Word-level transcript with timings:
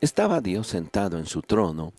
Estaba 0.00 0.40
Dios 0.40 0.68
sentado 0.68 1.18
en 1.18 1.26
su 1.26 1.42
trono 1.42 1.92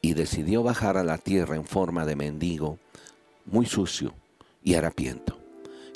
y 0.00 0.14
decidió 0.14 0.62
bajar 0.62 0.96
a 0.96 1.04
la 1.04 1.18
tierra 1.18 1.54
en 1.54 1.66
forma 1.66 2.06
de 2.06 2.16
mendigo, 2.16 2.78
muy 3.44 3.66
sucio 3.66 4.14
y 4.64 4.72
harapiento. 4.72 5.38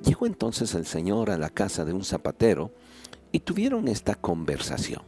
Llegó 0.05 0.27
entonces 0.27 0.75
el 0.75 0.85
Señor 0.85 1.31
a 1.31 1.39
la 1.39 1.49
casa 1.49 1.87
de 1.87 1.95
un 1.95 2.05
zapatero 2.05 2.73
y 3.33 3.41
tuvieron 3.41 3.89
esta 3.89 4.15
conversación. 4.17 5.01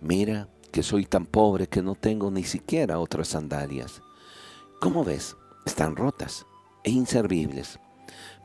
Mira 0.00 0.48
que 0.72 0.82
soy 0.82 1.06
tan 1.06 1.26
pobre 1.26 1.68
que 1.68 1.80
no 1.80 1.94
tengo 1.94 2.32
ni 2.32 2.42
siquiera 2.42 2.98
otras 2.98 3.28
sandalias. 3.28 4.02
¿Cómo 4.80 5.04
ves? 5.04 5.36
Están 5.64 5.94
rotas 5.94 6.44
e 6.82 6.90
inservibles. 6.90 7.78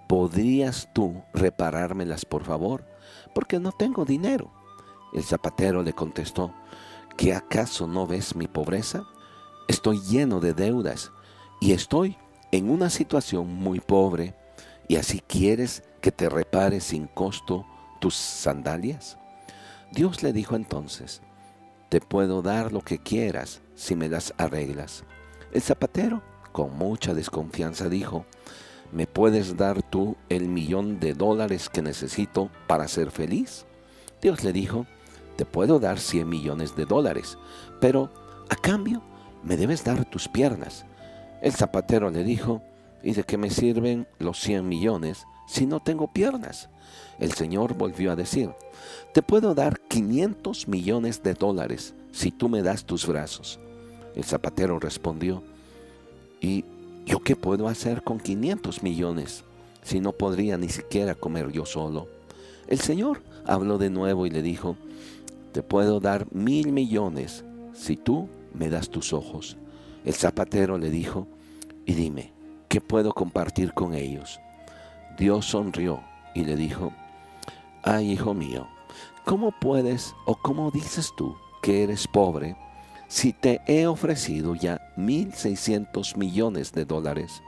¿Podrías 0.07 0.87
tú 0.93 1.23
reparármelas, 1.33 2.25
por 2.25 2.43
favor? 2.43 2.85
Porque 3.33 3.59
no 3.59 3.71
tengo 3.71 4.05
dinero. 4.05 4.51
El 5.13 5.23
zapatero 5.23 5.81
le 5.81 5.93
contestó, 5.93 6.53
¿que 7.17 7.33
acaso 7.33 7.87
no 7.87 8.07
ves 8.07 8.35
mi 8.35 8.47
pobreza? 8.47 9.03
Estoy 9.67 9.99
lleno 10.01 10.39
de 10.39 10.53
deudas 10.53 11.11
y 11.59 11.73
estoy 11.73 12.17
en 12.51 12.69
una 12.69 12.89
situación 12.89 13.53
muy 13.53 13.79
pobre 13.79 14.35
y 14.87 14.95
así 14.95 15.19
quieres 15.19 15.83
que 15.99 16.11
te 16.11 16.29
repare 16.29 16.79
sin 16.79 17.07
costo 17.07 17.65
tus 17.99 18.15
sandalias? 18.15 19.17
Dios 19.91 20.23
le 20.23 20.31
dijo 20.31 20.55
entonces, 20.55 21.21
te 21.89 21.99
puedo 21.99 22.41
dar 22.41 22.71
lo 22.71 22.81
que 22.81 22.99
quieras 22.99 23.61
si 23.75 23.95
me 23.95 24.09
das 24.09 24.33
arreglas. 24.37 25.03
El 25.51 25.61
zapatero, 25.61 26.21
con 26.51 26.77
mucha 26.77 27.13
desconfianza, 27.13 27.89
dijo, 27.89 28.25
¿me 28.91 29.07
puedes 29.07 29.57
dar 29.57 29.81
tú 29.81 30.15
el 30.29 30.47
millón 30.47 30.99
de 30.99 31.13
dólares 31.13 31.69
que 31.69 31.81
necesito 31.81 32.49
para 32.67 32.87
ser 32.87 33.11
feliz? 33.11 33.65
Dios 34.21 34.43
le 34.43 34.53
dijo, 34.53 34.85
te 35.37 35.45
puedo 35.45 35.79
dar 35.79 35.99
100 35.99 36.27
millones 36.27 36.75
de 36.75 36.85
dólares, 36.85 37.37
pero 37.79 38.11
a 38.49 38.55
cambio 38.55 39.01
me 39.43 39.55
debes 39.55 39.83
dar 39.83 40.03
tus 40.03 40.27
piernas. 40.27 40.85
El 41.41 41.53
zapatero 41.53 42.09
le 42.09 42.23
dijo, 42.23 42.61
¿y 43.03 43.13
de 43.13 43.23
qué 43.23 43.37
me 43.37 43.51
sirven 43.51 44.07
los 44.19 44.39
100 44.39 44.67
millones 44.67 45.25
si 45.47 45.65
no 45.67 45.79
tengo 45.79 46.11
piernas? 46.11 46.69
El 47.19 47.31
Señor 47.33 47.75
volvió 47.75 48.11
a 48.11 48.15
decir, 48.15 48.49
te 49.13 49.21
puedo 49.21 49.53
dar 49.53 49.79
500 49.79 50.67
millones 50.67 51.21
de 51.23 51.33
dólares 51.33 51.93
si 52.11 52.31
tú 52.31 52.49
me 52.49 52.63
das 52.63 52.83
tus 52.83 53.05
brazos. 53.05 53.59
El 54.15 54.23
zapatero 54.23 54.79
respondió, 54.79 55.43
¿y 56.41 56.65
yo 57.05 57.19
qué 57.19 57.35
puedo 57.35 57.67
hacer 57.67 58.03
con 58.03 58.19
500 58.19 58.81
millones 58.81 59.43
si 59.83 59.99
no 59.99 60.11
podría 60.11 60.57
ni 60.57 60.69
siquiera 60.69 61.13
comer 61.13 61.51
yo 61.51 61.65
solo? 61.65 62.07
El 62.67 62.79
Señor 62.79 63.21
habló 63.45 63.77
de 63.77 63.89
nuevo 63.89 64.25
y 64.25 64.29
le 64.29 64.41
dijo, 64.41 64.75
te 65.57 65.63
puedo 65.63 65.99
dar 65.99 66.31
mil 66.31 66.71
millones 66.71 67.43
si 67.73 67.97
tú 67.97 68.29
me 68.53 68.69
das 68.69 68.91
tus 68.91 69.11
ojos. 69.11 69.57
El 70.05 70.13
zapatero 70.13 70.77
le 70.77 70.91
dijo, 70.91 71.25
y 71.83 71.95
dime, 71.95 72.31
¿qué 72.69 72.79
puedo 72.79 73.11
compartir 73.11 73.73
con 73.73 73.95
ellos? 73.95 74.39
Dios 75.17 75.47
sonrió 75.47 76.03
y 76.35 76.45
le 76.45 76.55
dijo, 76.55 76.93
ay 77.81 78.11
hijo 78.11 78.35
mío, 78.35 78.67
¿cómo 79.25 79.51
puedes 79.51 80.13
o 80.27 80.35
cómo 80.35 80.69
dices 80.69 81.11
tú 81.17 81.35
que 81.63 81.81
eres 81.81 82.07
pobre 82.07 82.55
si 83.07 83.33
te 83.33 83.59
he 83.65 83.87
ofrecido 83.87 84.53
ya 84.53 84.79
mil 84.95 85.33
seiscientos 85.33 86.15
millones 86.15 86.71
de 86.71 86.85
dólares 86.85 87.41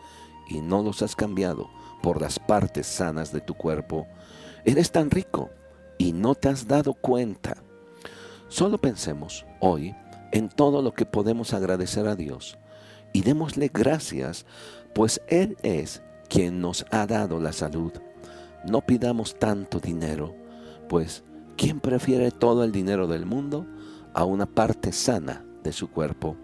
y 0.50 0.62
no 0.62 0.82
los 0.82 1.04
has 1.04 1.16
cambiado 1.16 1.70
por 2.02 2.20
las 2.20 2.40
partes 2.40 2.88
sanas 2.88 3.32
de 3.32 3.42
tu 3.42 3.54
cuerpo? 3.54 4.08
Eres 4.66 4.92
tan 4.92 5.12
rico 5.12 5.52
y 6.00 6.12
no 6.12 6.34
te 6.34 6.50
has 6.50 6.68
dado 6.68 6.96
cuenta. 6.96 7.59
Solo 8.50 8.80
pensemos 8.80 9.46
hoy 9.60 9.96
en 10.32 10.50
todo 10.50 10.82
lo 10.82 10.92
que 10.92 11.06
podemos 11.06 11.54
agradecer 11.54 12.08
a 12.08 12.16
Dios 12.16 12.58
y 13.14 13.22
démosle 13.22 13.70
gracias, 13.72 14.48
pues 14.96 15.22
Él 15.28 15.56
es 15.62 16.02
quien 16.30 16.60
nos 16.60 16.84
ha 16.90 17.06
dado 17.06 17.40
la 17.40 17.54
salud. 17.54 17.94
No 18.66 18.82
pidamos 18.82 19.38
tanto 19.38 19.80
dinero, 19.80 20.36
pues 20.88 21.24
¿quién 21.58 21.80
prefiere 21.80 22.32
todo 22.32 22.64
el 22.64 22.72
dinero 22.72 23.06
del 23.08 23.28
mundo 23.28 23.68
a 24.16 24.26
una 24.26 24.48
parte 24.48 24.94
sana 24.94 25.46
de 25.64 25.72
su 25.72 25.92
cuerpo? 25.92 26.36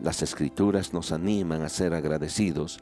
Las 0.00 0.22
escrituras 0.22 0.92
nos 0.92 1.12
animan 1.12 1.62
a 1.62 1.68
ser 1.68 1.94
agradecidos 1.94 2.80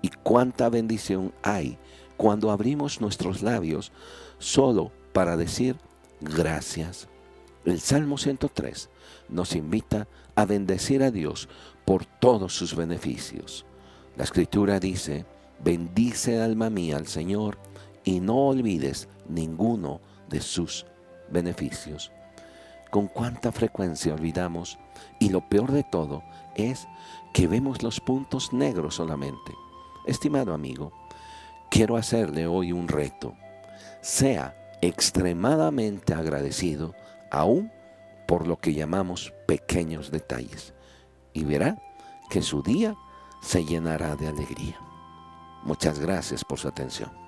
y 0.00 0.08
cuánta 0.08 0.70
bendición 0.70 1.34
hay 1.42 1.78
cuando 2.16 2.50
abrimos 2.50 3.02
nuestros 3.02 3.42
labios 3.42 3.92
solo 4.38 4.92
para 5.12 5.36
decir 5.36 5.76
gracias. 6.22 7.06
El 7.68 7.80
Salmo 7.80 8.16
103 8.16 8.88
nos 9.28 9.54
invita 9.54 10.08
a 10.34 10.46
bendecir 10.46 11.02
a 11.02 11.10
Dios 11.10 11.50
por 11.84 12.06
todos 12.06 12.54
sus 12.54 12.74
beneficios. 12.74 13.66
La 14.16 14.24
escritura 14.24 14.80
dice, 14.80 15.26
bendice 15.62 16.40
alma 16.40 16.70
mía 16.70 16.96
al 16.96 17.06
Señor 17.06 17.58
y 18.04 18.20
no 18.20 18.46
olvides 18.46 19.10
ninguno 19.28 20.00
de 20.30 20.40
sus 20.40 20.86
beneficios. 21.30 22.10
Con 22.90 23.06
cuánta 23.06 23.52
frecuencia 23.52 24.14
olvidamos 24.14 24.78
y 25.20 25.28
lo 25.28 25.46
peor 25.46 25.70
de 25.70 25.84
todo 25.84 26.22
es 26.56 26.88
que 27.34 27.48
vemos 27.48 27.82
los 27.82 28.00
puntos 28.00 28.50
negros 28.54 28.94
solamente. 28.94 29.52
Estimado 30.06 30.54
amigo, 30.54 30.90
quiero 31.70 31.98
hacerle 31.98 32.46
hoy 32.46 32.72
un 32.72 32.88
reto. 32.88 33.34
Sea 34.00 34.56
extremadamente 34.80 36.14
agradecido 36.14 36.94
aún 37.30 37.72
por 38.26 38.46
lo 38.46 38.58
que 38.58 38.74
llamamos 38.74 39.32
pequeños 39.46 40.10
detalles 40.10 40.74
y 41.32 41.44
verá 41.44 41.78
que 42.30 42.42
su 42.42 42.62
día 42.62 42.94
se 43.40 43.64
llenará 43.64 44.16
de 44.16 44.28
alegría. 44.28 44.78
Muchas 45.64 45.98
gracias 45.98 46.44
por 46.44 46.58
su 46.58 46.68
atención. 46.68 47.27